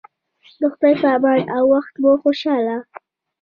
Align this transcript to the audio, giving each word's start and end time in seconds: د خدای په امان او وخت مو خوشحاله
د 0.59 0.61
خدای 0.73 0.93
په 1.01 1.07
امان 1.15 1.41
او 1.55 1.63
وخت 1.73 1.93
مو 2.01 2.11
خوشحاله 2.23 2.77